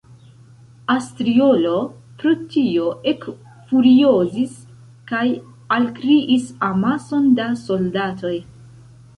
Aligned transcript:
Astriolo 0.91 1.73
pro 2.23 2.31
tio 2.55 2.87
ekfuriozis 3.11 4.57
kaj 5.13 5.23
alkriis 5.79 6.51
amason 6.73 7.29
da 7.43 7.51
soldatoj. 7.69 8.35